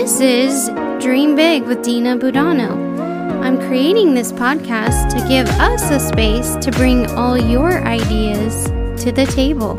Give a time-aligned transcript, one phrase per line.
[0.00, 0.68] This is
[1.02, 2.70] Dream Big with Dina Budano.
[3.42, 8.66] I'm creating this podcast to give us a space to bring all your ideas
[9.02, 9.74] to the table.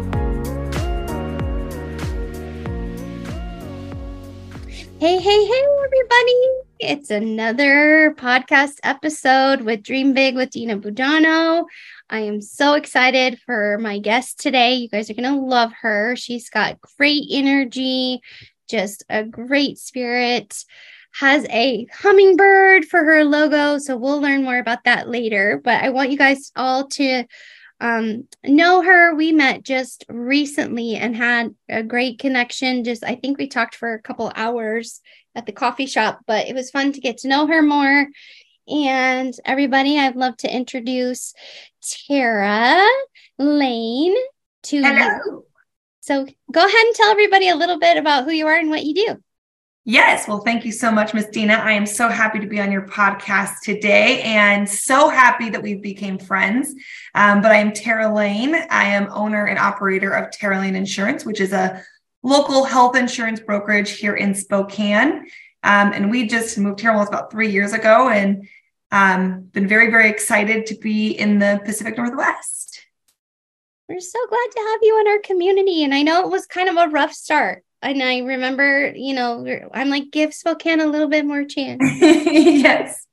[5.00, 6.42] Hey, hey, hey, everybody.
[6.82, 11.64] It's another podcast episode with Dream Big with Dina Budano.
[12.10, 14.74] I am so excited for my guest today.
[14.74, 16.16] You guys are going to love her.
[16.16, 18.22] She's got great energy,
[18.70, 20.64] just a great spirit.
[21.16, 23.80] Has a hummingbird for her logo.
[23.80, 25.60] So we'll learn more about that later.
[25.64, 27.26] But I want you guys all to
[27.82, 29.16] um, know her.
[29.16, 32.84] We met just recently and had a great connection.
[32.84, 35.02] Just, I think we talked for a couple hours
[35.36, 38.08] at the coffee shop, but it was fun to get to know her more.
[38.68, 41.34] And everybody, I'd love to introduce
[41.82, 42.86] Terra
[43.40, 44.16] Lane
[44.64, 45.20] to Hello.
[45.26, 45.46] you.
[46.10, 48.84] So go ahead and tell everybody a little bit about who you are and what
[48.84, 49.24] you do.
[49.86, 50.28] Yes.
[50.28, 51.54] Well, thank you so much, Miss Dina.
[51.54, 55.76] I am so happy to be on your podcast today and so happy that we
[55.76, 56.74] became friends.
[57.14, 58.56] Um, but I am Terra Lane.
[58.72, 61.84] I am owner and operator of Terra Lane Insurance, which is a
[62.24, 65.28] local health insurance brokerage here in Spokane.
[65.62, 68.48] Um, and we just moved here almost about three years ago and
[68.92, 72.79] um, been very, very excited to be in the Pacific Northwest.
[73.90, 75.84] We're so glad to have you in our community.
[75.84, 77.64] And I know it was kind of a rough start.
[77.82, 81.82] And I remember, you know, I'm like, give Spokane a little bit more chance.
[82.02, 83.08] yes.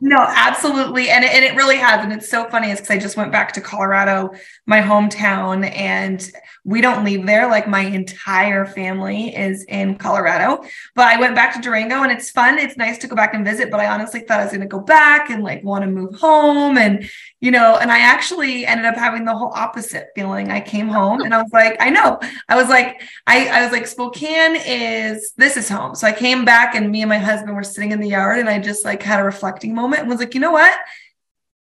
[0.00, 1.10] no, absolutely.
[1.10, 2.02] And it, and it really has.
[2.02, 4.30] And it's so funny is because I just went back to Colorado,
[4.66, 6.28] my hometown, and
[6.64, 7.48] we don't leave there.
[7.48, 10.64] Like my entire family is in Colorado.
[10.94, 12.58] But I went back to Durango and it's fun.
[12.58, 13.70] It's nice to go back and visit.
[13.70, 16.14] But I honestly thought I was going to go back and like want to move
[16.14, 16.78] home.
[16.78, 17.08] And,
[17.40, 20.50] you know, and I actually ended up having the whole opposite feeling.
[20.50, 22.18] I came home and I was like, I know.
[22.48, 25.94] I was like, I, I was like, Spokane is this is home.
[25.94, 28.48] So I came back and me and my husband were sitting in the yard and
[28.48, 30.76] I just like had a reflecting moment and was like, you know what?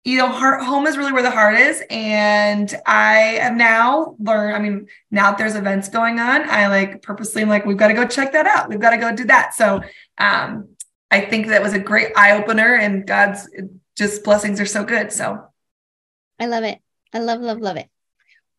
[0.05, 1.83] You know, heart, home is really where the heart is.
[1.91, 7.03] And I have now learned, I mean, now that there's events going on, I like
[7.03, 8.69] purposely am like, we've got to go check that out.
[8.69, 9.55] We've got to go do that.
[9.55, 9.83] So
[10.19, 10.69] um,
[11.11, 13.49] I think that was a great eye opener and God's
[13.97, 15.11] just blessings are so good.
[15.11, 15.49] So
[16.39, 16.79] I love it.
[17.13, 17.89] I love, love, love it.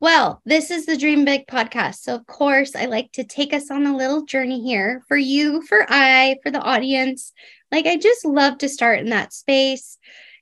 [0.02, 1.96] Well, this is the Dream Big podcast.
[2.02, 5.62] So, of course, I like to take us on a little journey here for you,
[5.62, 7.32] for I, for the audience.
[7.72, 9.98] Like, I just love to start in that space,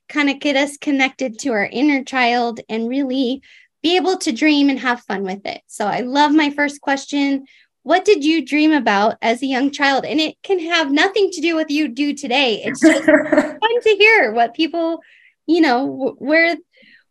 [0.08, 3.42] kind of get us connected to our inner child and really
[3.82, 5.62] be able to dream and have fun with it.
[5.66, 7.46] So, I love my first question.
[7.84, 10.04] What did you dream about as a young child?
[10.04, 12.62] And it can have nothing to do with you do today.
[12.64, 15.00] It's just fun to hear what people,
[15.46, 16.56] you know, where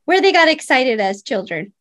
[0.05, 1.73] where they got excited as children.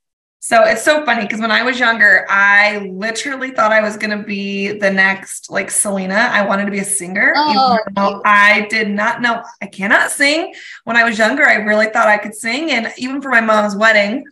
[0.45, 4.11] So it's so funny because when I was younger, I literally thought I was going
[4.11, 6.15] to be the next like Selena.
[6.15, 7.33] I wanted to be a singer.
[7.37, 7.79] Oh,
[8.25, 10.53] I did not know I cannot sing.
[10.83, 12.73] When I was younger, I really thought I could sing.
[12.73, 14.25] And even for my mom's wedding,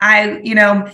[0.00, 0.90] I, you know,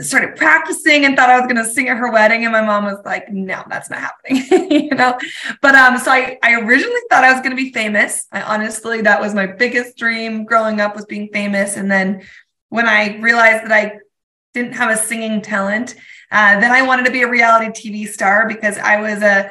[0.00, 2.44] started practicing and thought I was going to sing at her wedding.
[2.44, 5.18] And my mom was like, no, that's not happening, you know?
[5.62, 8.26] But, um, so I, I originally thought I was going to be famous.
[8.32, 11.76] I honestly, that was my biggest dream growing up was being famous.
[11.76, 12.22] And then
[12.68, 13.98] when I realized that I
[14.54, 15.94] didn't have a singing talent,
[16.30, 19.50] uh, then I wanted to be a reality TV star because I was a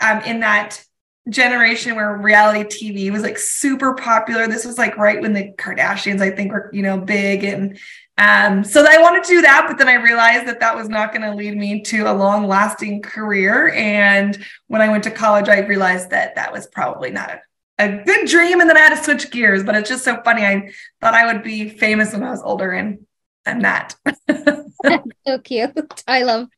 [0.00, 0.82] um, in that
[1.28, 4.46] generation where reality TV was like super popular.
[4.46, 7.78] This was like right when the Kardashians, I think, were you know big, and
[8.20, 9.64] um, so I wanted to do that.
[9.66, 12.46] But then I realized that that was not going to lead me to a long
[12.46, 13.70] lasting career.
[13.70, 14.38] And
[14.68, 17.40] when I went to college, I realized that that was probably not a
[17.80, 19.64] a good dream and then I had to switch gears.
[19.64, 20.44] But it's just so funny.
[20.44, 20.70] I
[21.00, 23.06] thought I would be famous when I was older and
[23.46, 23.96] I'm not.
[25.26, 26.04] so cute.
[26.06, 26.48] I love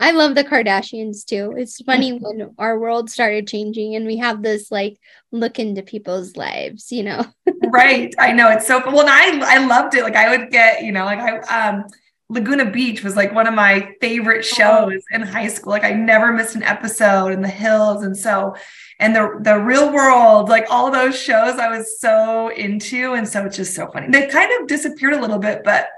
[0.00, 1.54] I love the Kardashians too.
[1.56, 4.98] It's funny when our world started changing and we have this like
[5.32, 7.24] look into people's lives, you know.
[7.72, 8.14] right.
[8.18, 9.08] I know it's so well.
[9.08, 10.04] I I loved it.
[10.04, 11.38] Like I would get, you know, like I
[11.70, 11.84] um
[12.30, 15.70] Laguna Beach was like one of my favorite shows in high school.
[15.70, 18.04] Like I never missed an episode in the hills.
[18.04, 18.54] And so,
[19.00, 23.14] and the the real world, like all those shows I was so into.
[23.14, 24.08] And so it's just so funny.
[24.10, 25.88] They kind of disappeared a little bit, but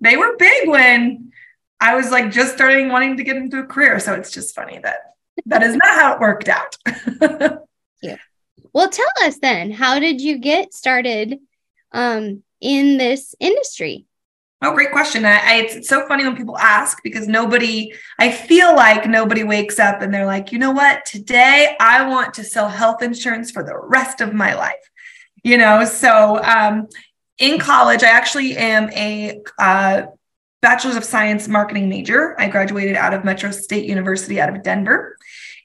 [0.00, 1.32] they were big when
[1.80, 3.98] I was like just starting wanting to get into a career.
[3.98, 4.98] So it's just funny that
[5.46, 6.76] that is not how it worked out.
[8.02, 8.16] yeah.
[8.72, 11.38] Well, tell us then, how did you get started
[11.92, 14.06] um, in this industry?
[14.62, 15.24] Oh, great question.
[15.24, 19.78] I, I, it's so funny when people ask because nobody, I feel like nobody wakes
[19.78, 21.06] up and they're like, you know what?
[21.06, 24.74] Today I want to sell health insurance for the rest of my life.
[25.42, 26.88] You know, so um,
[27.38, 30.02] in college, I actually am a uh,
[30.62, 32.38] bachelor's of science marketing major.
[32.40, 35.16] I graduated out of Metro State University out of Denver.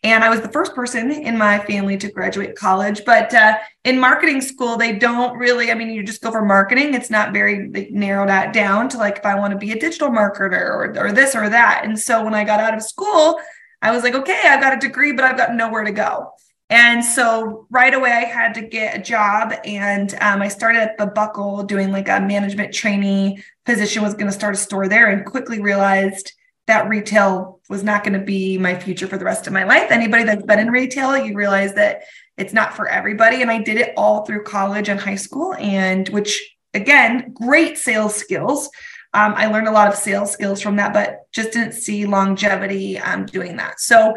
[0.04, 3.04] And I was the first person in my family to graduate college.
[3.06, 6.94] But uh, in marketing school, they don't really, I mean, you just go for marketing.
[6.94, 9.80] It's not very, they narrow that down to like, if I want to be a
[9.80, 11.82] digital marketer or, or this or that.
[11.86, 13.40] And so when I got out of school,
[13.82, 16.32] I was like, okay, I've got a degree, but I've got nowhere to go.
[16.70, 20.98] And so right away, I had to get a job, and um, I started at
[20.98, 24.04] the Buckle doing like a management trainee position.
[24.04, 26.32] Was going to start a store there, and quickly realized
[26.68, 29.92] that retail was not going to be my future for the rest of my life.
[29.92, 32.04] Anybody that's been in retail, you realize that
[32.38, 33.42] it's not for everybody.
[33.42, 38.16] And I did it all through college and high school, and which again, great sales
[38.16, 38.70] skills.
[39.14, 43.00] Um, I learned a lot of sales skills from that, but just didn't see longevity
[43.00, 43.80] um, doing that.
[43.80, 44.16] So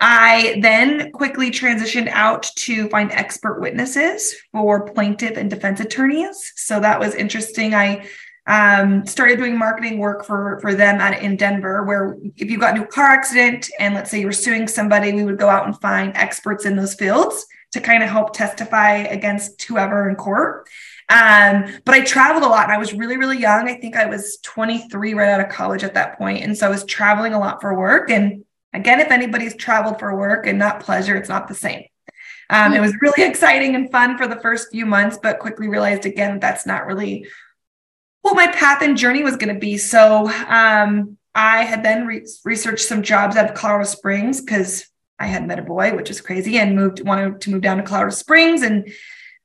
[0.00, 6.52] I then quickly transitioned out to find expert witnesses for plaintiff and defense attorneys.
[6.56, 7.74] So that was interesting.
[7.74, 8.08] I
[8.46, 12.74] um, started doing marketing work for for them at in Denver, where if you got
[12.74, 15.66] into a car accident and let's say you were suing somebody, we would go out
[15.66, 20.68] and find experts in those fields to kind of help testify against whoever in court.
[21.08, 23.68] Um, but I traveled a lot and I was really, really young.
[23.68, 26.42] I think I was 23 right out of college at that point.
[26.42, 28.10] And so I was traveling a lot for work.
[28.10, 31.84] And again, if anybody's traveled for work and not pleasure, it's not the same.
[32.50, 36.06] Um, it was really exciting and fun for the first few months, but quickly realized
[36.06, 37.26] again that's not really
[38.22, 39.76] what my path and journey was going to be.
[39.76, 44.86] So um, I had then re- researched some jobs out of Colorado Springs because
[45.18, 47.82] I had met a boy, which is crazy, and moved wanted to move down to
[47.82, 48.92] Colorado Springs and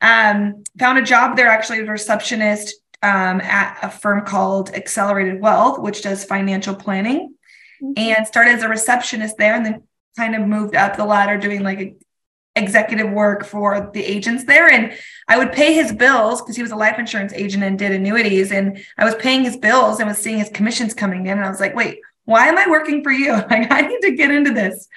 [0.01, 5.41] um, found a job there actually as a receptionist um, at a firm called Accelerated
[5.41, 7.33] Wealth, which does financial planning,
[7.81, 7.93] mm-hmm.
[7.95, 9.83] and started as a receptionist there, and then
[10.17, 11.95] kind of moved up the ladder doing like
[12.57, 14.69] executive work for the agents there.
[14.69, 14.93] And
[15.27, 18.51] i would pay his bills because he was a life insurance agent and did annuities.
[18.51, 21.37] And i was paying his bills and was seeing his commissions coming in.
[21.37, 23.31] And i was like wait why am i working for you?
[23.49, 24.87] Like i need to get into this.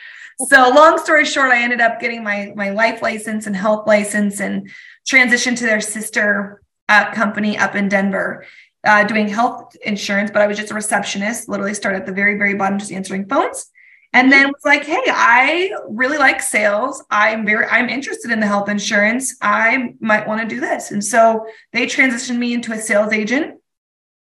[0.48, 4.40] So long story short i ended up getting my my life license and health license
[4.40, 4.70] and
[5.08, 8.44] transitioned to their sister uh, company up in denver
[8.84, 10.30] uh, doing health insurance.
[10.30, 13.28] But i was just a receptionist literally started at the very very bottom just answering
[13.28, 13.70] phones
[14.12, 17.04] and then was like hey i really like sales.
[17.10, 19.36] I'm very i'm interested in the health insurance.
[19.40, 20.90] I might want to do this.
[20.90, 23.60] And so they transitioned me into a sales agent.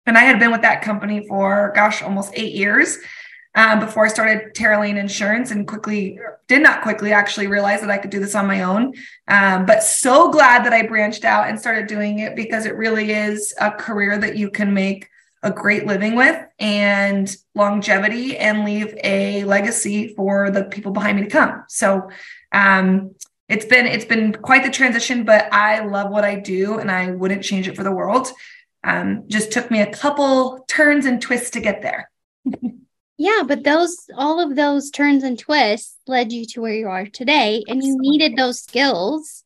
[0.06, 2.98] And i had been with that company for gosh almost eight years
[3.56, 7.92] um, before i started Terra Lane insurance and quickly did not quickly actually realize that
[7.92, 8.94] i could do this on my own.
[9.28, 13.12] Um, but so glad that i branched out and started doing it because it really
[13.12, 15.10] is a career that you can make
[15.41, 21.24] a great living with and longevity and leave a legacy for the people behind me
[21.24, 21.63] to come.
[21.69, 22.09] So
[22.51, 23.15] um,
[23.47, 27.12] it's been it's been quite the transition, but I love what I do and I
[27.12, 28.27] wouldn't change it for the world.
[28.83, 32.09] Um, just took me a couple turns and twists to get there.
[33.18, 37.06] yeah, but those all of those turns and twists led you to where you are
[37.06, 39.44] today, and you needed those skills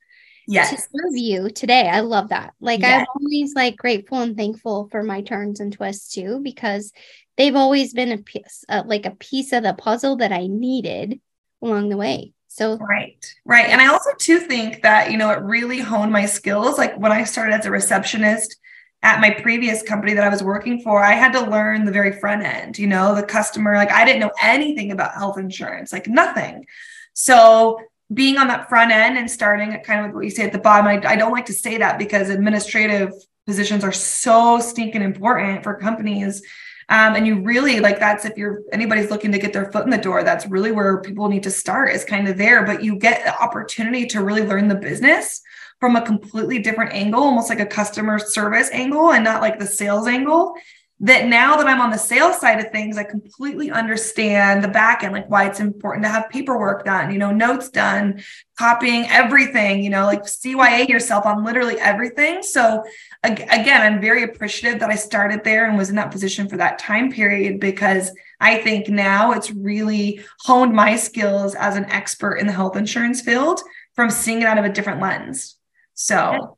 [0.48, 0.70] yes.
[0.72, 1.88] to serve you today.
[1.88, 2.54] I love that.
[2.60, 3.02] Like yes.
[3.02, 6.92] I'm always like grateful and thankful for my turns and twists too, because
[7.38, 11.20] they've always been a piece, uh, like a piece of the puzzle that I needed
[11.62, 12.34] along the way.
[12.48, 13.66] So right, right.
[13.66, 16.78] And I also too think that, you know, it really honed my skills.
[16.78, 18.58] Like when I started as a receptionist
[19.02, 22.12] at my previous company that I was working for, I had to learn the very
[22.20, 26.08] front end, you know, the customer, like I didn't know anything about health insurance, like
[26.08, 26.66] nothing.
[27.14, 27.80] So
[28.14, 30.60] being on that front end and starting at kind of what you say at the
[30.60, 33.12] bottom, I, I don't like to say that because administrative
[33.46, 36.42] positions are so stinking important for companies.
[36.90, 39.90] Um, and you really like that's if you're anybody's looking to get their foot in
[39.90, 42.66] the door, that's really where people need to start is kind of there.
[42.66, 45.42] But you get the opportunity to really learn the business
[45.80, 49.66] from a completely different angle, almost like a customer service angle and not like the
[49.66, 50.56] sales angle
[51.00, 55.04] that now that I'm on the sales side of things, I completely understand the back
[55.04, 58.24] end, like why it's important to have paperwork done, you know, notes done,
[58.58, 62.42] copying everything, you know, like CYA yourself on literally everything.
[62.44, 62.84] So
[63.24, 66.80] again, I'm very appreciative that I started there and was in that position for that
[66.80, 72.48] time period because I think now it's really honed my skills as an expert in
[72.48, 73.62] the health insurance field
[73.96, 75.58] from seeing it out of a different lens.
[75.96, 76.58] So,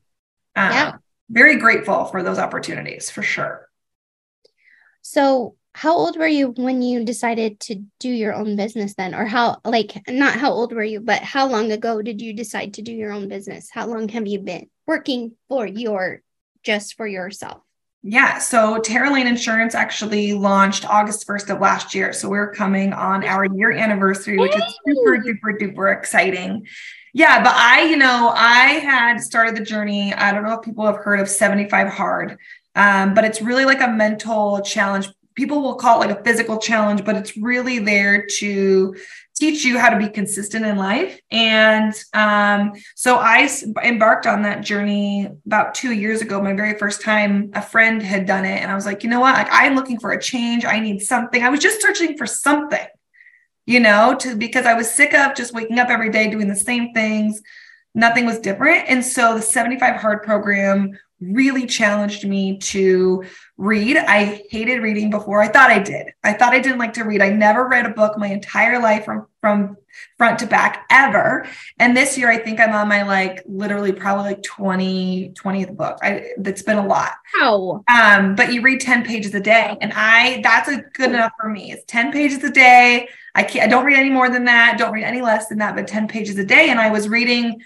[0.54, 0.92] uh, yeah.
[1.30, 3.65] very grateful for those opportunities for sure.
[5.08, 9.14] So, how old were you when you decided to do your own business then?
[9.14, 12.74] Or how, like, not how old were you, but how long ago did you decide
[12.74, 13.70] to do your own business?
[13.70, 16.22] How long have you been working for your,
[16.64, 17.60] just for yourself?
[18.02, 18.38] Yeah.
[18.38, 22.12] So Terra Lane Insurance actually launched August 1st of last year.
[22.12, 26.66] So we're coming on our year anniversary, which is super duper duper exciting.
[27.14, 27.42] Yeah.
[27.44, 30.12] But I, you know, I had started the journey.
[30.12, 32.38] I don't know if people have heard of 75 Hard.
[32.76, 36.58] Um, but it's really like a mental challenge people will call it like a physical
[36.58, 38.96] challenge, but it's really there to
[39.38, 41.20] teach you how to be consistent in life.
[41.30, 43.48] And um, so I
[43.84, 46.40] embarked on that journey about two years ago.
[46.40, 49.20] My very first time, a friend had done it, and I was like, you know
[49.20, 49.34] what?
[49.34, 50.64] Like I'm looking for a change.
[50.64, 51.42] I need something.
[51.42, 52.86] I was just searching for something,
[53.66, 56.56] you know, to because I was sick of just waking up every day doing the
[56.56, 57.42] same things.
[57.94, 58.88] Nothing was different.
[58.88, 63.24] And so the 75 Hard program really challenged me to
[63.56, 63.96] read.
[63.96, 65.40] I hated reading before.
[65.40, 66.12] I thought I did.
[66.22, 67.22] I thought I didn't like to read.
[67.22, 69.76] I never read a book my entire life from from
[70.18, 71.46] front to back ever.
[71.78, 75.98] And this year I think I'm on my like literally probably like 20 20th book.
[76.02, 77.12] I that's been a lot.
[77.38, 77.84] Wow.
[77.88, 81.48] Um but you read 10 pages a day and I that's a good enough for
[81.48, 81.72] me.
[81.72, 83.08] It's 10 pages a day.
[83.34, 84.76] I can't I don't read any more than that.
[84.78, 87.62] Don't read any less than that, but 10 pages a day and I was reading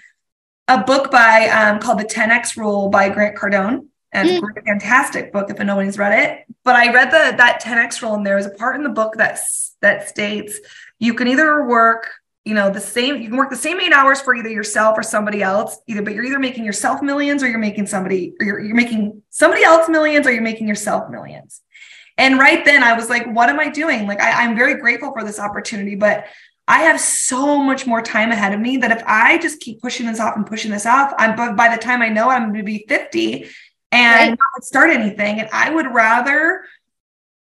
[0.71, 3.87] a book by um, called The 10X Rule by Grant Cardone.
[4.13, 4.57] And it's mm.
[4.57, 6.45] a fantastic book if nobody's read it.
[6.63, 9.15] But I read the that 10X rule, and there was a part in the book
[9.15, 9.39] that
[9.81, 10.59] that states
[10.99, 12.09] you can either work,
[12.45, 15.03] you know, the same, you can work the same eight hours for either yourself or
[15.03, 18.59] somebody else, either, but you're either making yourself millions or you're making somebody, or you're,
[18.59, 21.61] you're making somebody else millions or you're making yourself millions.
[22.17, 24.05] And right then I was like, what am I doing?
[24.05, 26.25] Like, I, I'm very grateful for this opportunity, but
[26.67, 30.05] I have so much more time ahead of me that if I just keep pushing
[30.05, 32.59] this off and pushing this off, I'm but by the time I know I'm going
[32.59, 33.49] to be 50
[33.91, 34.39] and right.
[34.39, 35.39] not start anything.
[35.39, 36.63] And I would rather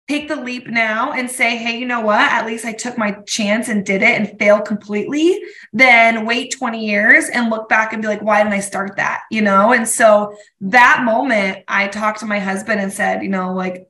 [0.08, 2.20] take the leap now and say, hey, you know what?
[2.20, 6.86] At least I took my chance and did it and failed completely, than wait 20
[6.86, 9.22] years and look back and be like, why didn't I start that?
[9.30, 9.72] You know?
[9.72, 13.88] And so that moment, I talked to my husband and said, you know, like,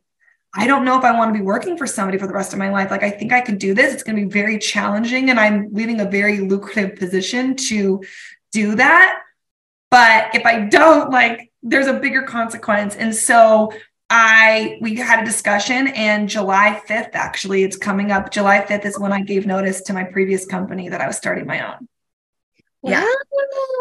[0.56, 2.58] I don't know if I want to be working for somebody for the rest of
[2.58, 2.90] my life.
[2.90, 3.92] Like, I think I could do this.
[3.92, 8.02] It's going to be very challenging, and I'm leaving a very lucrative position to
[8.52, 9.20] do that.
[9.90, 12.96] But if I don't, like, there's a bigger consequence.
[12.96, 13.72] And so
[14.08, 18.98] I we had a discussion and July 5th actually it's coming up July 5th is
[19.00, 21.88] when I gave notice to my previous company that I was starting my own.
[22.82, 22.90] Wow.
[22.92, 23.04] Yeah.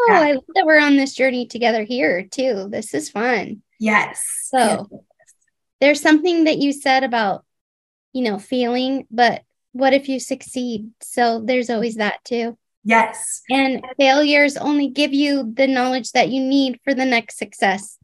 [0.08, 2.66] I love that we're on this journey together here too.
[2.68, 3.62] This is fun.
[3.78, 4.20] Yes.
[4.50, 5.04] So
[5.80, 7.44] there's something that you said about
[8.12, 9.42] you know feeling but
[9.76, 10.90] what if you succeed?
[11.02, 12.56] So there's always that too.
[12.82, 13.42] Yes.
[13.50, 17.98] And failures only give you the knowledge that you need for the next success.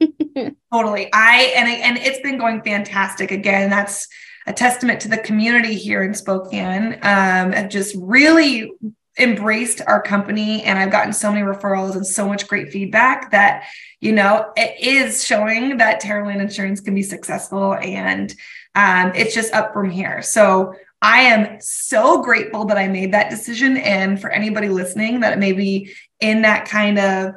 [0.72, 1.08] Totally.
[1.12, 3.30] I and and it's been going fantastic.
[3.30, 4.06] Again that's
[4.46, 8.70] a testament to the community here in spokane um have just really
[9.18, 13.64] embraced our company and I've gotten so many referrals and so much great feedback that,
[14.00, 18.34] you know, it is showing that Terra Lane Insurance can be successful and
[18.74, 20.20] um, it's just up from here.
[20.20, 23.76] So I am so grateful that I made that decision.
[23.76, 27.34] And for anybody listening that may be in that kind of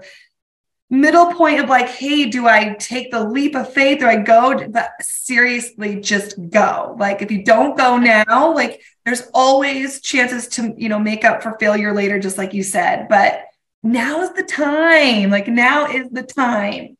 [0.89, 4.00] middle point of like, hey, do I take the leap of faith?
[4.00, 4.67] Do I go?
[4.70, 6.96] But seriously, just go.
[6.98, 11.44] Like, if you don't go now, like, there's always chances to, you know, make up
[11.44, 13.08] for failure later, just like you said.
[13.10, 13.46] But
[13.84, 15.29] now is the time.
[15.29, 16.98] Like, now is the time.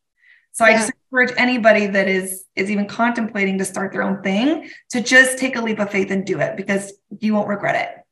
[0.52, 0.74] So yeah.
[0.74, 5.00] I just encourage anybody that is is even contemplating to start their own thing to
[5.00, 8.04] just take a leap of faith and do it because you won't regret it.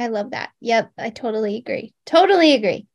[0.00, 0.50] I love that.
[0.60, 1.92] Yep, I totally agree.
[2.04, 2.86] Totally agree.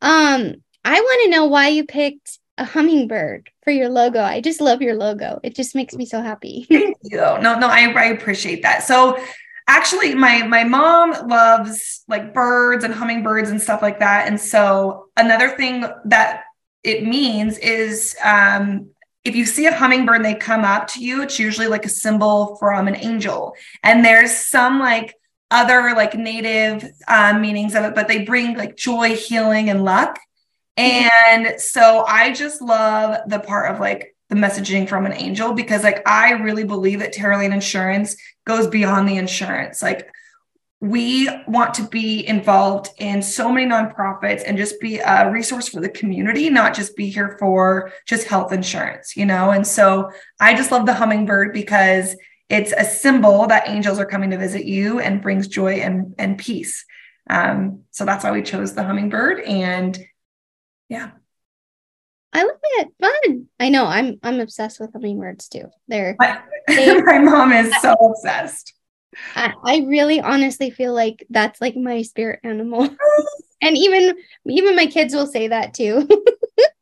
[0.00, 4.20] Um, I want to know why you picked a hummingbird for your logo.
[4.20, 5.40] I just love your logo.
[5.42, 6.64] It just makes me so happy.
[6.70, 7.18] Thank you.
[7.18, 8.84] No, no, I, I appreciate that.
[8.84, 9.18] So
[9.66, 14.28] actually my my mom loves like birds and hummingbirds and stuff like that.
[14.28, 16.44] And so another thing that
[16.84, 18.88] it means is um
[19.24, 22.54] if you see a hummingbird they come up to you, it's usually like a symbol
[22.60, 23.54] from an angel.
[23.82, 25.16] And there's some like
[25.50, 30.16] other like native uh, meanings of it, but they bring like joy, healing, and luck.
[30.82, 35.82] And so I just love the part of like the messaging from an angel because
[35.82, 39.80] like I really believe that Terra Lane Insurance goes beyond the insurance.
[39.80, 40.10] Like
[40.80, 45.80] we want to be involved in so many nonprofits and just be a resource for
[45.80, 49.50] the community, not just be here for just health insurance, you know?
[49.52, 52.14] And so I just love the hummingbird because
[52.48, 56.36] it's a symbol that angels are coming to visit you and brings joy and, and
[56.36, 56.84] peace.
[57.28, 59.40] Um, so that's why we chose the hummingbird.
[59.40, 59.98] And
[60.88, 61.10] yeah.
[62.32, 62.88] I love it.
[63.00, 63.46] Fun.
[63.58, 63.86] I know.
[63.86, 65.70] I'm I'm obsessed with hummingbirds too.
[65.88, 66.38] They're my,
[66.68, 68.74] they, my mom is so obsessed.
[69.34, 72.88] I, I really honestly feel like that's like my spirit animal.
[73.62, 74.16] and even
[74.46, 76.06] even my kids will say that too.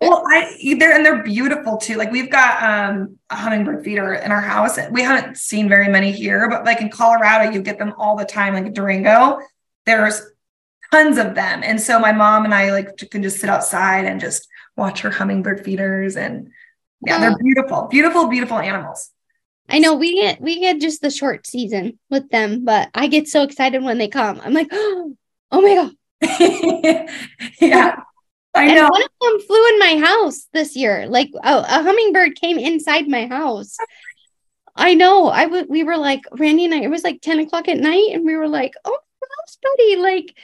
[0.01, 1.97] well, I they're and they're beautiful too.
[1.97, 4.79] Like we've got um a hummingbird feeder in our house.
[4.91, 8.25] We haven't seen very many here, but like in Colorado, you get them all the
[8.25, 9.39] time, like a Durango.
[9.87, 10.21] There's
[10.95, 11.63] tons of them.
[11.65, 15.11] And so my mom and I like can just sit outside and just watch her
[15.11, 16.51] hummingbird feeders and
[17.07, 19.11] yeah, they're beautiful, beautiful, beautiful animals.
[19.69, 23.29] I know we get we get just the short season with them, but I get
[23.29, 24.41] so excited when they come.
[24.43, 25.17] I'm like, oh
[25.53, 25.93] my god.
[27.61, 27.97] yeah.
[28.55, 28.83] I know.
[28.83, 31.07] And one of them flew in my house this year.
[31.09, 33.77] Like oh, a hummingbird came inside my house.
[34.77, 35.27] I know.
[35.27, 35.69] I would.
[35.69, 36.83] We were like Randy and I.
[36.83, 40.37] It was like ten o'clock at night, and we were like, "Oh, house buddy!" Like,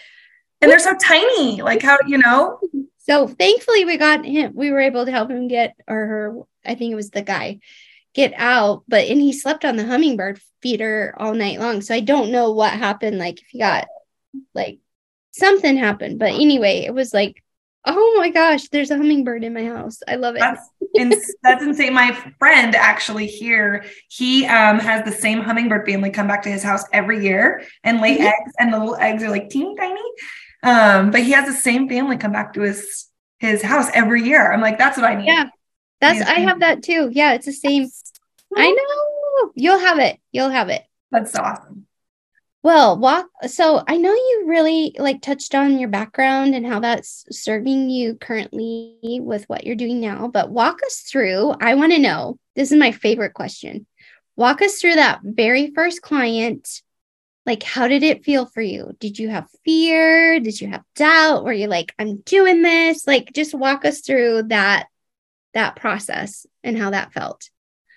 [0.60, 1.62] and they're so tiny.
[1.62, 2.60] Like how you know.
[2.98, 4.52] So thankfully, we got him.
[4.54, 6.38] We were able to help him get, or her.
[6.64, 7.60] I think it was the guy,
[8.14, 8.84] get out.
[8.88, 11.80] But and he slept on the hummingbird feeder all night long.
[11.80, 13.18] So I don't know what happened.
[13.18, 13.88] Like if he got,
[14.54, 14.78] like,
[15.32, 16.18] something happened.
[16.18, 17.42] But anyway, it was like
[17.84, 20.00] Oh my gosh, there's a hummingbird in my house.
[20.06, 20.40] I love it.
[20.40, 21.94] That's, ins- that's insane.
[21.94, 26.62] My friend actually here, he um, has the same hummingbird family come back to his
[26.62, 28.26] house every year and lay mm-hmm.
[28.26, 30.02] eggs, and the little eggs are like teeny tiny.
[30.62, 33.06] Um, but he has the same family come back to his
[33.38, 34.52] his house every year.
[34.52, 35.26] I'm like, that's what I need.
[35.26, 35.48] Yeah,
[36.00, 37.10] that's I have that too.
[37.12, 37.88] Yeah, it's the same.
[38.54, 39.52] I know.
[39.54, 40.18] You'll have it.
[40.32, 40.82] You'll have it.
[41.10, 41.86] That's awesome.
[42.62, 43.26] Well, walk.
[43.46, 48.16] So I know you really like touched on your background and how that's serving you
[48.16, 51.54] currently with what you're doing now, but walk us through.
[51.58, 53.86] I want to know this is my favorite question.
[54.36, 56.82] Walk us through that very first client.
[57.46, 58.94] Like, how did it feel for you?
[59.00, 60.40] Did you have fear?
[60.40, 61.44] Did you have doubt?
[61.44, 63.06] Were you like, I'm doing this?
[63.06, 64.86] Like, just walk us through that
[65.54, 67.50] that process and how that felt.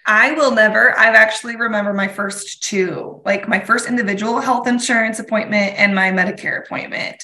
[0.05, 0.97] I will never.
[0.97, 6.11] I've actually remember my first two, like my first individual health insurance appointment and my
[6.11, 7.23] Medicare appointment.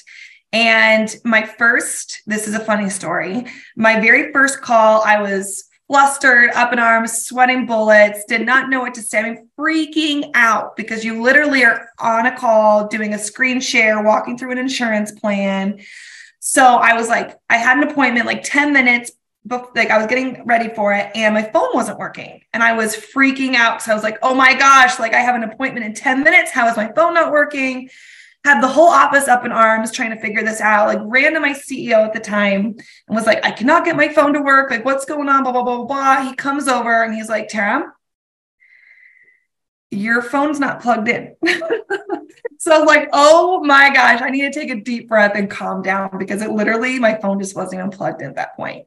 [0.52, 3.46] And my first, this is a funny story.
[3.76, 8.78] My very first call, I was flustered, up in arms, sweating bullets, did not know
[8.78, 9.18] what to say.
[9.18, 14.38] I'm freaking out because you literally are on a call doing a screen share, walking
[14.38, 15.80] through an insurance plan.
[16.38, 19.10] So I was like, I had an appointment like 10 minutes
[19.74, 22.94] like I was getting ready for it and my phone wasn't working and I was
[22.94, 23.82] freaking out.
[23.82, 26.52] So I was like, oh my gosh, like I have an appointment in 10 minutes.
[26.52, 27.90] How is my phone not working?
[28.44, 30.88] Had the whole office up in arms trying to figure this out.
[30.88, 32.74] Like ran to my CEO at the time
[33.06, 34.70] and was like, I cannot get my phone to work.
[34.70, 35.42] Like, what's going on?
[35.42, 36.28] Blah, blah, blah, blah.
[36.28, 37.92] He comes over and he's like, Terra,
[39.90, 41.34] your phone's not plugged in.
[42.58, 45.50] so I was like, oh my gosh, I need to take a deep breath and
[45.50, 48.86] calm down because it literally, my phone just wasn't even plugged in at that point.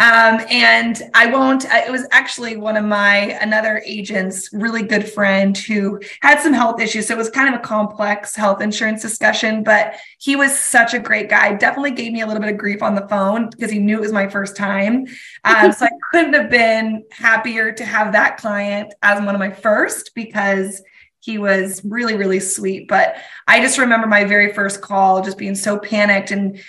[0.00, 5.56] Um, and I won't, it was actually one of my, another agent's really good friend
[5.56, 7.06] who had some health issues.
[7.06, 10.98] So it was kind of a complex health insurance discussion, but he was such a
[10.98, 11.54] great guy.
[11.54, 14.00] Definitely gave me a little bit of grief on the phone because he knew it
[14.00, 15.06] was my first time.
[15.44, 19.50] Um, so I couldn't have been happier to have that client as one of my
[19.50, 20.82] first because
[21.20, 23.16] he was really really sweet but
[23.48, 26.60] i just remember my very first call just being so panicked and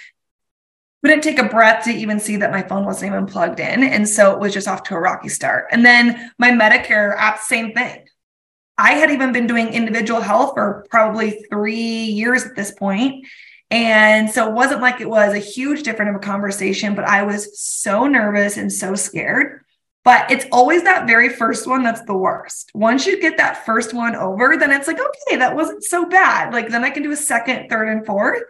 [1.06, 3.84] couldn't take a breath to even see that my phone wasn't even plugged in.
[3.84, 5.68] And so it was just off to a rocky start.
[5.70, 8.08] And then my Medicare app, same thing.
[8.76, 13.28] I had even been doing individual health for probably three years at this point.
[13.70, 17.22] And so it wasn't like it was a huge different of a conversation, but I
[17.22, 19.62] was so nervous and so scared.
[20.04, 22.72] But it's always that very first one that's the worst.
[22.74, 26.52] Once you get that first one over, then it's like, okay, that wasn't so bad.
[26.52, 28.42] Like then I can do a second, third, and fourth.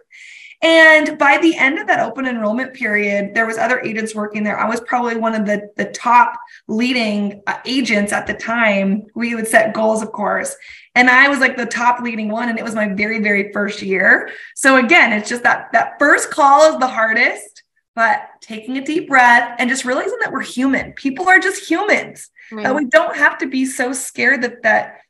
[0.62, 4.58] And by the end of that open enrollment period, there was other agents working there.
[4.58, 6.32] I was probably one of the, the top
[6.66, 9.06] leading uh, agents at the time.
[9.14, 10.56] We would set goals, of course.
[10.94, 12.48] And I was like the top leading one.
[12.48, 14.30] And it was my very, very first year.
[14.54, 17.62] So again, it's just that that first call is the hardest,
[17.94, 20.92] but taking a deep breath and just realizing that we're human.
[20.92, 22.30] People are just humans.
[22.50, 22.62] Right.
[22.62, 25.00] That we don't have to be so scared that that,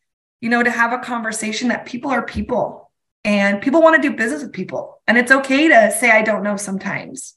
[0.41, 2.86] you know, to have a conversation that people are people
[3.27, 6.43] and people want to do business with people and it's okay to say i don't
[6.45, 7.35] know sometimes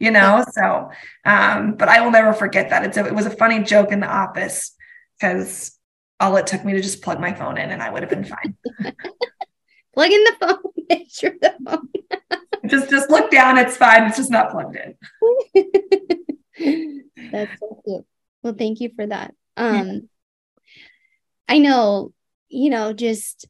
[0.00, 0.90] you know so
[1.24, 2.84] um but i will never forget that.
[2.84, 4.74] It's a, it was a funny joke in the office
[5.20, 5.78] because
[6.18, 8.24] all it took me to just plug my phone in and i would have been
[8.24, 8.56] fine.
[9.94, 11.88] Plug in the phone sure the phone
[12.70, 14.94] just just look down it's fine it's just not plugged in.
[17.32, 18.04] That's so cute.
[18.42, 19.34] Well thank you for that.
[19.56, 20.10] Um
[21.48, 22.12] i know
[22.48, 23.46] you know just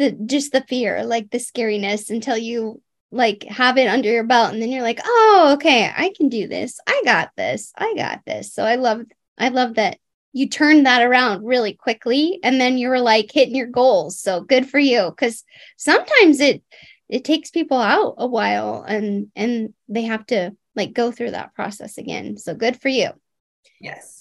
[0.00, 2.80] the just the fear, like the scariness until you
[3.12, 6.48] like have it under your belt and then you're like, "Oh, okay, I can do
[6.48, 6.80] this.
[6.86, 7.72] I got this.
[7.76, 9.02] I got this." So I love
[9.38, 9.98] I love that
[10.32, 14.18] you turned that around really quickly and then you were like hitting your goals.
[14.20, 15.44] So good for you cuz
[15.76, 16.62] sometimes it
[17.08, 21.54] it takes people out a while and and they have to like go through that
[21.54, 22.38] process again.
[22.38, 23.10] So good for you.
[23.80, 24.19] Yes.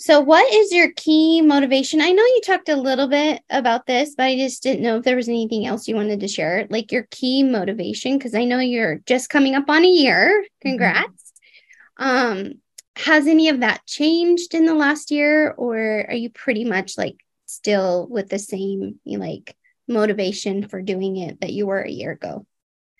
[0.00, 2.00] So, what is your key motivation?
[2.00, 5.04] I know you talked a little bit about this, but I just didn't know if
[5.04, 8.60] there was anything else you wanted to share, like your key motivation, because I know
[8.60, 10.42] you're just coming up on a year.
[10.42, 10.68] Mm-hmm.
[10.70, 11.32] Congrats.
[12.00, 12.40] Mm-hmm.
[12.48, 12.52] Um,
[12.96, 17.22] has any of that changed in the last year, or are you pretty much like
[17.44, 19.54] still with the same like
[19.86, 22.46] motivation for doing it that you were a year ago?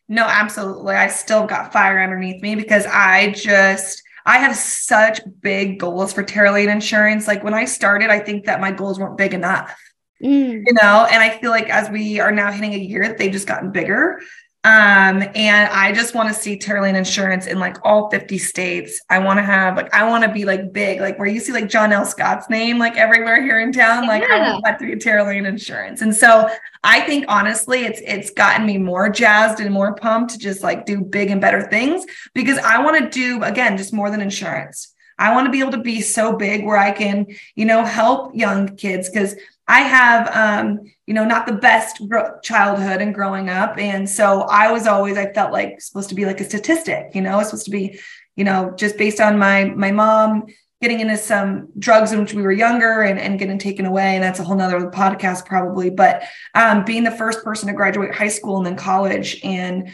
[0.07, 0.97] No, absolutely.
[0.97, 6.23] I still got fire underneath me because I just I have such big goals for
[6.23, 7.27] Terra Lane Insurance.
[7.27, 9.77] Like when I started, I think that my goals weren't big enough.
[10.23, 10.62] Mm.
[10.64, 13.49] You know, and I feel like as we are now hitting a year, they've just
[13.49, 14.21] gotten bigger.
[14.62, 19.01] Um, and I just want to see Terra Lane Insurance in like all 50 states.
[19.09, 21.53] I want to have like I want to be like big, like where you see
[21.53, 22.05] like John L.
[22.05, 24.07] Scott's name like everywhere here in town.
[24.07, 24.35] Like yeah.
[24.35, 26.03] I want that to be Terra Lane Insurance.
[26.03, 26.51] And so
[26.85, 30.85] I think honestly, it's it's gotten me more jazzed and more pumped to just like
[30.85, 34.94] do big and better things because I want to do again just more than insurance.
[35.20, 38.35] I want to be able to be so big where I can, you know, help
[38.35, 39.37] young kids because
[39.71, 42.03] I have, um, you know, not the best
[42.43, 43.79] childhood and growing up.
[43.79, 47.23] And so I was always, I felt like supposed to be like a statistic, you
[47.23, 48.01] know, it's supposed to be,
[48.35, 50.47] you know, just based on my, my mom
[50.83, 54.17] getting into some drugs when we were younger and, and getting taken away.
[54.17, 56.25] And that's a whole nother podcast probably, but
[56.57, 59.89] um, being the first person to graduate high school and then college and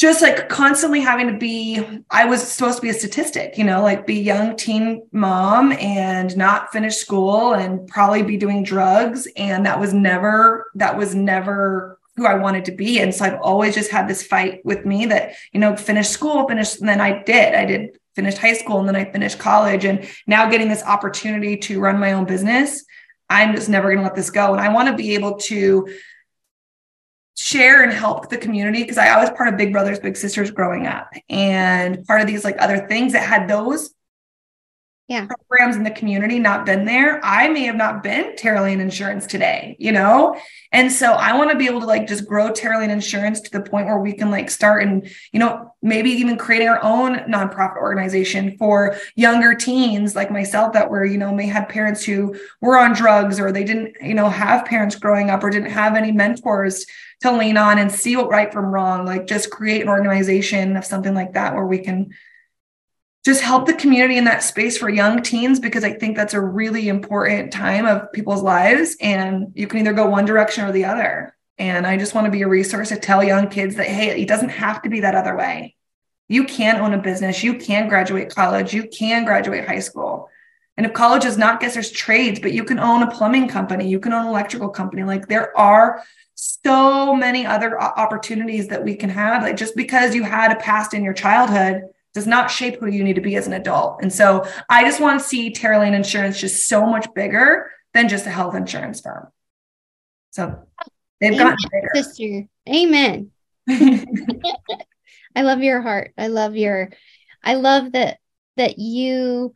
[0.00, 3.82] just like constantly having to be i was supposed to be a statistic you know
[3.82, 9.28] like be young teen mom and not finish school and probably be doing drugs.
[9.36, 13.00] And that was never that was never who i wanted to be.
[13.00, 16.48] And so i've always just had this fight with me that you know finish school
[16.48, 17.54] finish and then i did.
[17.54, 19.84] I did finish high school and then i finished college.
[19.84, 22.84] And now getting this opportunity to run my own business
[23.28, 24.52] i'm just never going to let this go.
[24.52, 25.88] And i want to be able to
[27.40, 30.86] share and help the community because I, was part of Big Brothers Big Sisters growing
[30.86, 31.10] up.
[31.30, 33.94] And part of these like other things that had those
[35.10, 35.26] yeah.
[35.48, 39.26] programs in the community not been there, I may have not been Terra Lane Insurance
[39.26, 40.40] today, you know?
[40.70, 43.50] And so I want to be able to like just grow Terra Lane Insurance to
[43.50, 47.16] the point where we can like start and, you know, maybe even creating our own
[47.28, 52.36] nonprofit organization for younger teens like myself that were, you know, may have parents who
[52.60, 55.96] were on drugs or they didn't, you know, have parents growing up or didn't have
[55.96, 56.86] any mentors
[57.22, 59.04] to lean on and see what right from wrong.
[59.04, 62.10] Like just create an organization of something like that where we can
[63.24, 66.40] just help the community in that space for young teens because I think that's a
[66.40, 68.96] really important time of people's lives.
[69.00, 71.36] And you can either go one direction or the other.
[71.58, 74.28] And I just want to be a resource to tell young kids that, hey, it
[74.28, 75.76] doesn't have to be that other way.
[76.28, 80.28] You can own a business, you can graduate college, you can graduate high school.
[80.76, 83.88] And if college is not, guess there's trades, but you can own a plumbing company,
[83.88, 85.02] you can own an electrical company.
[85.02, 86.02] Like there are
[86.36, 89.42] so many other opportunities that we can have.
[89.42, 91.82] Like just because you had a past in your childhood
[92.14, 94.02] does not shape who you need to be as an adult.
[94.02, 98.08] And so I just want to see Terra Lane Insurance just so much bigger than
[98.08, 99.28] just a health insurance firm.
[100.30, 100.66] So
[101.20, 101.90] they've Amen, gotten bigger.
[101.94, 102.48] Sister.
[102.68, 103.30] Amen.
[105.36, 106.12] I love your heart.
[106.18, 106.90] I love your
[107.42, 108.18] I love that
[108.56, 109.54] that you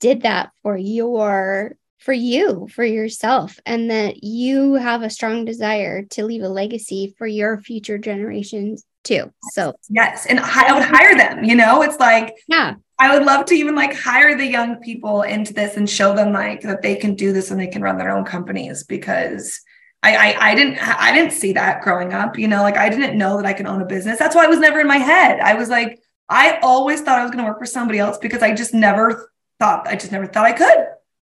[0.00, 6.04] did that for your for you, for yourself, and that you have a strong desire
[6.04, 9.32] to leave a legacy for your future generations too.
[9.52, 10.26] So, yes.
[10.26, 13.74] And I would hire them, you know, it's like, yeah, I would love to even
[13.74, 17.32] like hire the young people into this and show them like that they can do
[17.32, 19.60] this and they can run their own companies because
[20.02, 23.18] I, I, I didn't I didn't see that growing up, you know, like I didn't
[23.18, 24.18] know that I could own a business.
[24.18, 25.40] That's why it was never in my head.
[25.40, 28.42] I was like, I always thought I was going to work for somebody else because
[28.42, 30.86] I just never thought I just never thought I could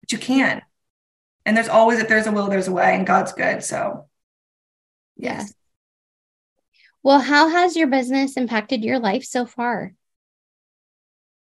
[0.06, 0.62] but you can.
[1.44, 3.62] And there's always, if there's a will, there's a way, and God's good.
[3.62, 4.06] So,
[5.16, 5.52] yes.
[7.02, 9.94] Well, how has your business impacted your life so far?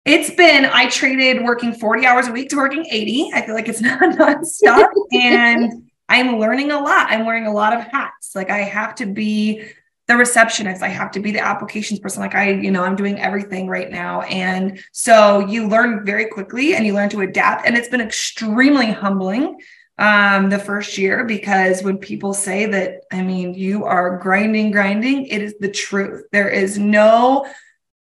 [0.04, 3.32] It's been, I traded working 40 hours a week to working 80.
[3.34, 4.90] I feel like it's not nonstop.
[5.14, 7.08] and I'm learning a lot.
[7.10, 8.36] I'm wearing a lot of hats.
[8.36, 9.64] Like I have to be
[10.08, 10.82] the receptionist.
[10.82, 12.22] I have to be the applications person.
[12.22, 14.22] Like i you know i'm doing everything right now.
[14.22, 17.66] And so you learn very quickly and you learn to adapt.
[17.66, 19.60] And it's been extremely humbling
[20.00, 25.26] um, the first year because when people say that i mean you are grinding grinding
[25.26, 26.24] it is the truth.
[26.32, 27.48] There is no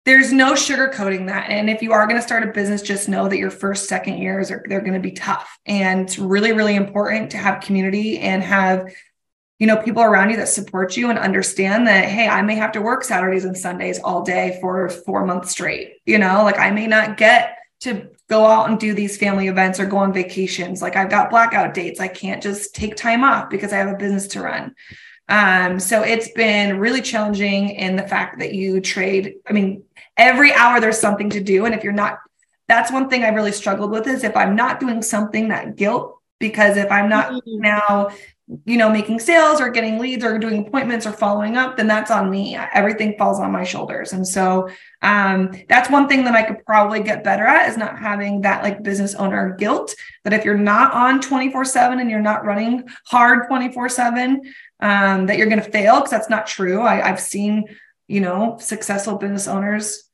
[0.05, 1.49] there's no sugarcoating that.
[1.49, 4.19] And if you are going to start a business just know that your first second
[4.19, 5.59] years are they're going to be tough.
[5.65, 8.87] And it's really really important to have community and have
[9.59, 12.71] you know, people around you that support you and understand that, hey, I may have
[12.73, 15.95] to work Saturdays and Sundays all day for four months straight.
[16.05, 19.79] You know, like I may not get to go out and do these family events
[19.79, 20.81] or go on vacations.
[20.81, 21.99] Like I've got blackout dates.
[21.99, 24.75] I can't just take time off because I have a business to run.
[25.29, 29.35] Um, so it's been really challenging in the fact that you trade.
[29.47, 29.83] I mean,
[30.15, 31.65] every hour there's something to do.
[31.65, 32.19] And if you're not,
[32.67, 36.19] that's one thing I really struggled with is if I'm not doing something that guilt,
[36.39, 37.61] because if I'm not mm-hmm.
[37.61, 38.09] now
[38.65, 42.10] you know, making sales or getting leads or doing appointments or following up, then that's
[42.10, 42.55] on me.
[42.55, 44.13] Everything falls on my shoulders.
[44.13, 44.69] And so
[45.01, 48.63] um, that's one thing that I could probably get better at is not having that
[48.63, 52.88] like business owner guilt that if you're not on 24 seven and you're not running
[53.05, 54.41] hard 24 seven,
[54.79, 56.81] um, that you're going to fail because that's not true.
[56.81, 57.65] I, I've seen,
[58.07, 60.06] you know, successful business owners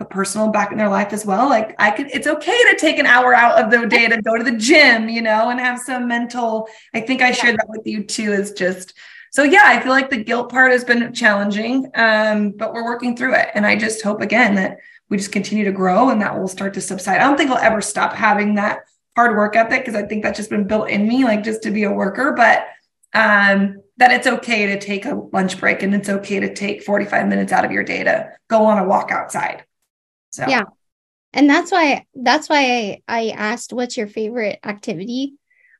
[0.00, 1.48] a personal back in their life as well.
[1.48, 4.36] Like I could, it's okay to take an hour out of the day to go
[4.36, 6.68] to the gym, you know, and have some mental.
[6.94, 8.32] I think I shared that with you too.
[8.32, 8.94] Is just
[9.32, 9.64] so yeah.
[9.64, 13.48] I feel like the guilt part has been challenging, um, but we're working through it.
[13.54, 16.74] And I just hope again that we just continue to grow and that will start
[16.74, 17.20] to subside.
[17.20, 18.80] I don't think I'll ever stop having that
[19.16, 21.70] hard work ethic because I think that's just been built in me, like just to
[21.70, 22.32] be a worker.
[22.32, 22.66] But
[23.14, 27.26] um, that it's okay to take a lunch break and it's okay to take 45
[27.26, 29.64] minutes out of your day to go on a walk outside
[30.30, 30.64] so yeah.
[31.32, 35.34] And that's why that's why I, I asked what's your favorite activity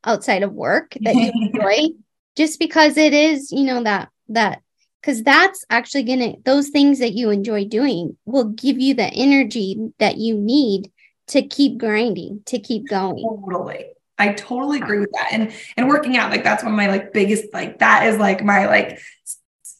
[0.04, 1.94] outside of work that you enjoy?
[2.36, 4.62] Just because it is, you know, that that
[5.00, 9.90] because that's actually gonna those things that you enjoy doing will give you the energy
[9.98, 10.92] that you need
[11.28, 13.22] to keep grinding, to keep going.
[13.22, 13.86] Totally.
[14.18, 15.28] I totally agree with that.
[15.32, 18.44] And and working out, like that's one of my like biggest, like that is like
[18.44, 19.00] my like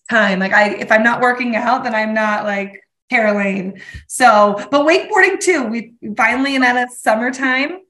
[0.09, 0.38] time.
[0.38, 3.81] Like I if I'm not working out, then I'm not like Caroline.
[4.07, 5.64] So, but wakeboarding too.
[5.64, 7.81] We finally in a summertime.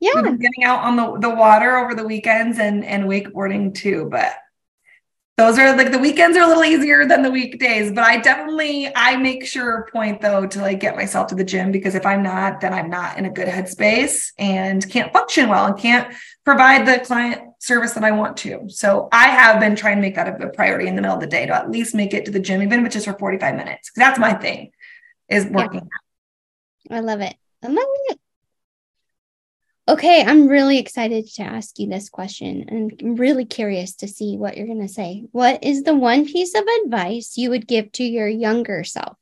[0.00, 0.20] Yeah.
[0.20, 4.08] Been getting out on the, the water over the weekends and and wakeboarding too.
[4.10, 4.34] But
[5.36, 7.90] those are like the weekends are a little easier than the weekdays.
[7.90, 11.72] But I definitely I make sure point though to like get myself to the gym
[11.72, 15.66] because if I'm not, then I'm not in a good headspace and can't function well
[15.66, 18.68] and can't provide the client service that I want to.
[18.68, 21.26] So I have been trying to make that a priority in the middle of the
[21.26, 23.56] day to at least make it to the gym, even if it's just for 45
[23.56, 23.90] minutes.
[23.96, 24.72] That's my thing
[25.28, 25.88] is working.
[26.90, 26.98] Yeah.
[26.98, 27.34] I love it.
[27.62, 28.20] I love it.
[29.86, 34.36] Okay, I'm really excited to ask you this question and I'm really curious to see
[34.36, 35.24] what you're going to say.
[35.32, 39.16] What is the one piece of advice you would give to your younger self?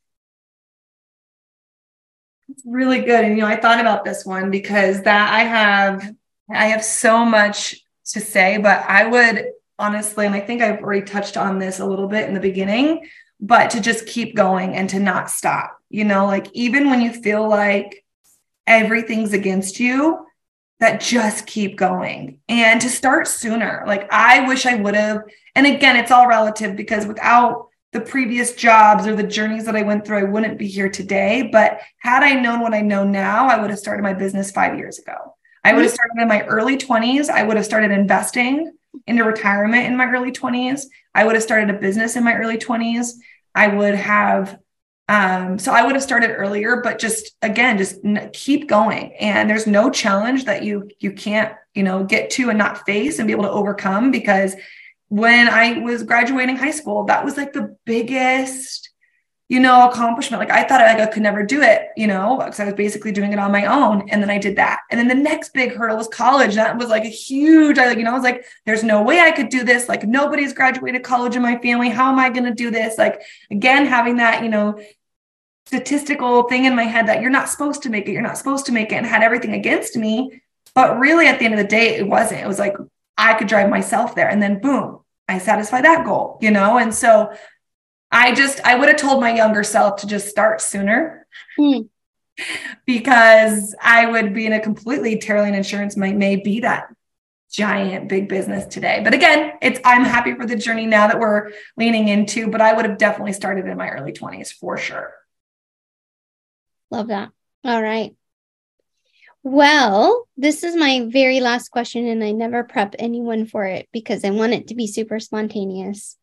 [2.49, 3.25] It's really good.
[3.25, 6.13] And you know, I thought about this one because that I have
[6.53, 9.47] I have so much to say, but I would
[9.79, 13.09] honestly, and I think I've already touched on this a little bit in the beginning,
[13.41, 15.79] but to just keep going and to not stop.
[15.91, 18.05] You know, like even when you feel like
[18.67, 20.27] everything's against you,
[20.83, 23.85] that just keep going and to start sooner.
[23.87, 25.23] Like I wish I would have.
[25.55, 29.83] And again, it's all relative because without the previous jobs or the journeys that I
[29.83, 31.49] went through, I wouldn't be here today.
[31.53, 34.77] But had I known what I know now, I would have started my business five
[34.77, 35.32] years ago.
[35.65, 37.29] I would have started in my early 20s.
[37.29, 38.73] I would have started investing
[39.07, 40.83] into retirement in my early 20s.
[41.15, 43.13] I would have started a business in my early 20s.
[43.55, 44.59] I would have
[45.09, 47.97] um, so I would have started earlier, but just again, just
[48.33, 49.13] keep going.
[49.15, 53.19] And there's no challenge that you you can't, you know, get to and not face
[53.19, 54.55] and be able to overcome because
[55.09, 58.92] when I was graduating high school, that was like the biggest
[59.53, 60.41] you know, accomplishment.
[60.41, 63.13] Like I thought like I could never do it, you know, because I was basically
[63.13, 64.09] doing it on my own.
[64.09, 64.81] And then I did that.
[64.91, 66.55] And then the next big hurdle was college.
[66.55, 69.21] That was like a huge, I like, you know, I was like, there's no way
[69.21, 69.91] I could do this.
[69.91, 71.91] Like nobody's graduated college in my family.
[71.91, 72.97] How am I going to do this?
[72.97, 74.81] Like again, having that, you know,
[75.67, 78.65] statistical thing in my head that you're not supposed to make it, you're not supposed
[78.67, 80.41] to make it, and had everything against me.
[80.75, 82.41] But really at the end of the day, it wasn't.
[82.41, 82.75] It was like
[83.19, 84.31] I could drive myself there.
[84.31, 86.79] And then boom, I satisfy that goal, you know?
[86.79, 87.33] And so
[88.13, 91.27] I just, I would have told my younger self to just start sooner
[91.59, 91.89] mm.
[92.87, 96.89] because I would be in a completely Terra Lane Insurance might may be that
[97.51, 99.01] giant big business today.
[99.05, 102.73] But again, it's I'm happy for the journey now that we're leaning into, but I
[102.73, 105.15] would have definitely started in my early 20s for sure.
[106.91, 107.31] Love that.
[107.65, 108.15] All right.
[109.45, 114.25] Well, this is my very last question, and I never prep anyone for it because
[114.25, 116.17] I want it to be super spontaneous.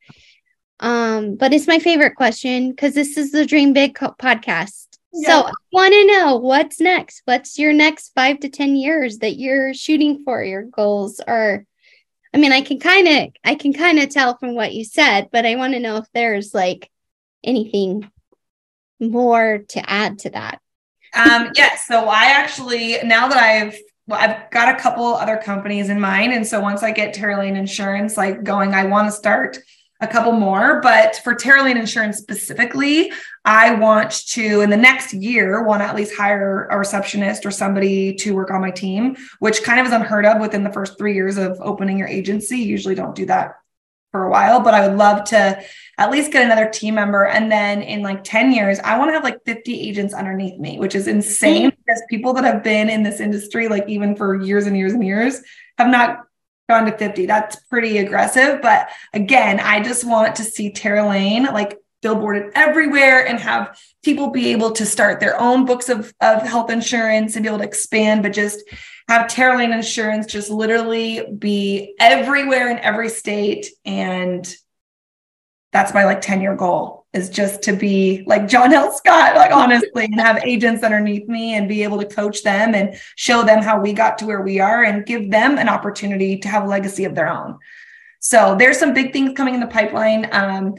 [0.80, 4.86] Um, but it's my favorite question because this is the Dream Big podcast.
[5.12, 7.24] So I want to know what's next.
[7.26, 10.44] What's your next five to ten years that you're shooting for?
[10.44, 11.66] Your goals are.
[12.34, 15.30] I mean, I can kind of, I can kind of tell from what you said,
[15.32, 16.92] but I want to know if there's like
[17.44, 18.10] anything
[19.00, 20.62] more to add to that.
[21.16, 21.88] um, yes.
[21.88, 26.34] So I actually, now that I've well, I've got a couple other companies in mind.
[26.34, 29.60] And so once I get Terra Lane Insurance like going, I want to start
[30.02, 33.12] a couple more, but for Terra Lane Insurance specifically,
[33.44, 37.52] I want to, in the next year, want to at least hire a receptionist or
[37.52, 40.98] somebody to work on my team, which kind of is unheard of within the first
[40.98, 42.58] three years of opening your agency.
[42.58, 43.56] You usually don't do that
[44.12, 45.62] for a while, but I would love to
[45.98, 47.26] at least get another team member.
[47.26, 50.80] And then in like 10 years, I want to have like 50 agents underneath me,
[50.80, 51.82] which is insane mm-hmm.
[51.86, 55.06] because people that have been in this industry, like even for years and years and
[55.06, 55.42] years,
[55.78, 56.22] have not
[56.70, 57.26] gone to 50.
[57.26, 58.62] That's pretty aggressive.
[58.62, 64.30] But again, I just want to see Terra Lane like billboarded everywhere and have people
[64.30, 67.66] be able to start their own books of, of health insurance and be able to
[67.66, 68.64] expand, but just
[69.10, 73.68] have Terra Lane Insurance just literally be everywhere in every state.
[73.84, 74.48] And
[75.74, 78.92] that's my like 10 year goal is just to be like John L.
[78.92, 83.00] Scott, like honestly, and have agents underneath me and be able to coach them and
[83.16, 86.48] show them how we got to where we are and give them an opportunity to
[86.48, 87.58] have a legacy of their own.
[88.20, 90.30] So there's some big things coming in the pipeline.
[90.32, 90.76] Um,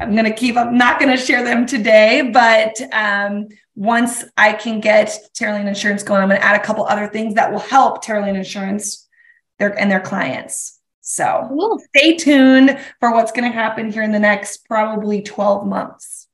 [0.00, 4.54] I'm going to keep, I'm not going to share them today, but um, once I
[4.54, 7.52] can get Terra Lane Insurance going, I'm going to add a couple other things that
[7.52, 9.06] will help Terra Lane Insurance
[9.58, 10.79] their, and their clients.
[11.10, 11.80] So cool.
[11.88, 16.28] stay tuned for what's going to happen here in the next probably 12 months.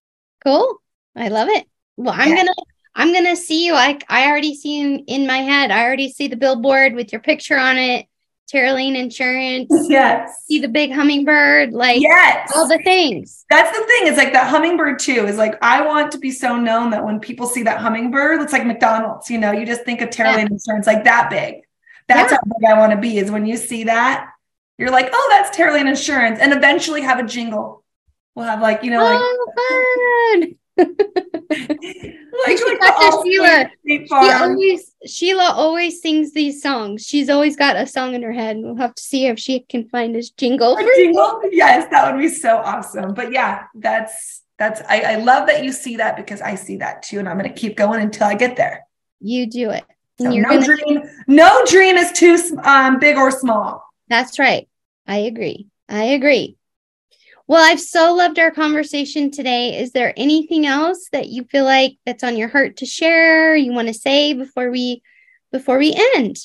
[0.45, 0.83] Cool.
[1.17, 1.67] I love it.
[1.97, 2.35] Well, I'm yeah.
[2.35, 2.55] going to
[2.95, 3.75] I'm going to see you.
[3.75, 5.71] I I already see you in my head.
[5.71, 8.07] I already see the billboard with your picture on it.
[8.49, 9.71] Terra Lane Insurance.
[9.89, 10.45] Yes.
[10.47, 12.53] See the big hummingbird, like yes.
[12.55, 13.45] all the things.
[13.49, 14.09] That's the thing.
[14.09, 15.27] Is like that hummingbird too.
[15.27, 18.53] Is like I want to be so known that when people see that hummingbird, it's
[18.53, 19.31] like McDonald's.
[19.31, 20.47] You know, you just think of Terra yeah.
[20.51, 21.63] Insurance like that big.
[22.09, 22.39] That's yeah.
[22.39, 23.19] how big I want to be.
[23.19, 24.31] Is when you see that,
[24.79, 27.85] you're like, oh, that's Lane Insurance, and eventually have a jingle.
[28.35, 29.19] We'll have like you know like.
[29.21, 30.57] Oh, fun.
[30.79, 30.91] like,
[32.47, 32.59] like
[33.25, 33.71] Sheila.
[33.87, 37.07] She always Sheila always sings these songs.
[37.07, 38.57] She's always got a song in her head.
[38.57, 40.77] And we'll have to see if she can find this jingle.
[40.97, 41.41] jingle?
[41.51, 43.15] Yes, that would be so awesome.
[43.15, 47.03] But yeah, that's that's I, I love that you see that because I see that
[47.03, 48.85] too, and I'm gonna keep going until I get there.
[49.21, 49.85] You do it.
[50.21, 53.86] So no gonna- dream, no dream is too um, big or small.
[54.09, 54.69] That's right.
[55.07, 55.69] I agree.
[55.89, 56.57] I agree.
[57.49, 59.79] Well, I've so loved our conversation today.
[59.79, 63.73] Is there anything else that you feel like that's on your heart to share, you
[63.73, 65.03] want to say before we
[65.53, 66.37] before we end?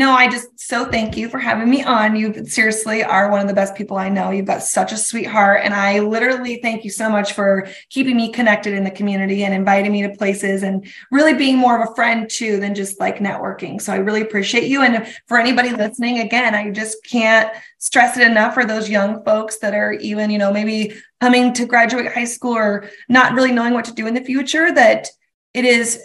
[0.00, 2.16] No, I just so thank you for having me on.
[2.16, 4.30] You seriously are one of the best people I know.
[4.30, 5.60] You've got such a sweetheart.
[5.62, 9.52] And I literally thank you so much for keeping me connected in the community and
[9.52, 13.18] inviting me to places and really being more of a friend too than just like
[13.18, 13.78] networking.
[13.78, 14.80] So I really appreciate you.
[14.80, 19.58] And for anybody listening, again, I just can't stress it enough for those young folks
[19.58, 23.74] that are even, you know, maybe coming to graduate high school or not really knowing
[23.74, 25.08] what to do in the future that
[25.52, 26.02] it is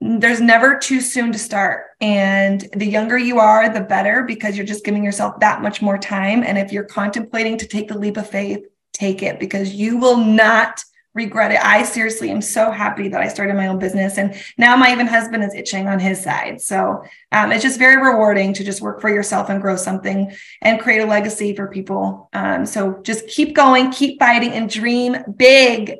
[0.00, 1.87] there's never too soon to start.
[2.00, 5.98] And the younger you are, the better because you're just giving yourself that much more
[5.98, 6.44] time.
[6.44, 10.16] And if you're contemplating to take the leap of faith, take it because you will
[10.16, 10.82] not
[11.14, 11.58] regret it.
[11.64, 14.18] I seriously am so happy that I started my own business.
[14.18, 16.60] And now my even husband is itching on his side.
[16.60, 20.32] So um, it's just very rewarding to just work for yourself and grow something
[20.62, 22.30] and create a legacy for people.
[22.32, 25.96] Um, so just keep going, keep fighting, and dream big.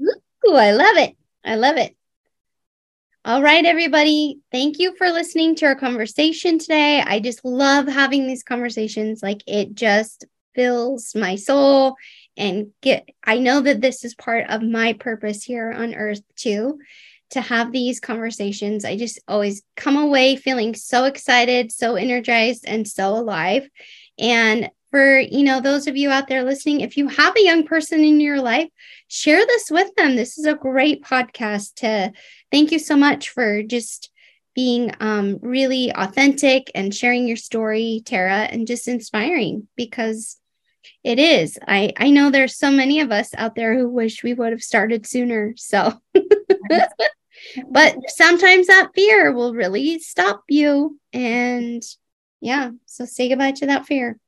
[0.00, 1.16] Ooh, I love it.
[1.44, 1.96] I love it.
[3.22, 4.40] All right, everybody.
[4.50, 7.02] Thank you for listening to our conversation today.
[7.02, 9.22] I just love having these conversations.
[9.22, 11.96] Like it just fills my soul
[12.38, 16.78] and get I know that this is part of my purpose here on earth too
[17.32, 18.86] to have these conversations.
[18.86, 23.68] I just always come away feeling so excited, so energized and so alive.
[24.18, 27.64] And for you know those of you out there listening if you have a young
[27.64, 28.68] person in your life
[29.08, 30.16] share this with them.
[30.16, 32.12] This is a great podcast to
[32.50, 34.10] thank you so much for just
[34.54, 40.38] being um, really authentic and sharing your story Terra and just inspiring because
[41.04, 41.58] it is.
[41.66, 44.62] I i know there's so many of us out there who wish we would have
[44.62, 46.00] started sooner so.
[47.70, 51.82] But sometimes that fear will really stop you and
[52.40, 54.18] yeah so say goodbye to that fear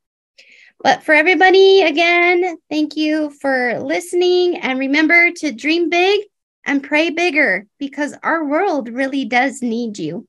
[0.83, 4.57] but for everybody, again, thank you for listening.
[4.59, 6.23] And remember to dream big
[6.67, 10.27] and pray bigger because our world really does need you.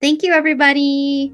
[0.00, 1.32] Thank you, everybody.